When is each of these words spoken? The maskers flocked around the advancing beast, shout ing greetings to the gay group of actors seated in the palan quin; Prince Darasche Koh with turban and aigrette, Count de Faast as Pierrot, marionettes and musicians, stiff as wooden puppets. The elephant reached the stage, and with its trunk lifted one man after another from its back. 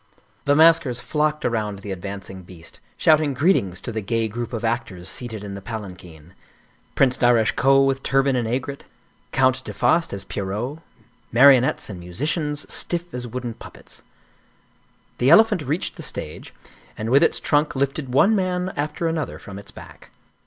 The 0.45 0.55
maskers 0.55 0.99
flocked 0.99 1.45
around 1.45 1.77
the 1.83 1.91
advancing 1.91 2.41
beast, 2.41 2.79
shout 2.97 3.21
ing 3.21 3.35
greetings 3.35 3.79
to 3.81 3.91
the 3.91 4.01
gay 4.01 4.27
group 4.27 4.51
of 4.51 4.65
actors 4.65 5.07
seated 5.07 5.43
in 5.43 5.53
the 5.53 5.61
palan 5.61 5.95
quin; 5.95 6.33
Prince 6.95 7.17
Darasche 7.17 7.55
Koh 7.55 7.83
with 7.83 8.01
turban 8.01 8.35
and 8.35 8.47
aigrette, 8.47 8.85
Count 9.31 9.63
de 9.63 9.71
Faast 9.73 10.11
as 10.11 10.23
Pierrot, 10.25 10.79
marionettes 11.31 11.87
and 11.87 11.99
musicians, 11.99 12.65
stiff 12.67 13.13
as 13.13 13.27
wooden 13.27 13.53
puppets. 13.53 14.01
The 15.19 15.29
elephant 15.29 15.61
reached 15.61 15.97
the 15.97 16.01
stage, 16.01 16.51
and 16.97 17.11
with 17.11 17.21
its 17.21 17.39
trunk 17.39 17.75
lifted 17.75 18.11
one 18.11 18.35
man 18.35 18.73
after 18.75 19.07
another 19.07 19.37
from 19.37 19.59
its 19.59 19.69
back. 19.69 20.09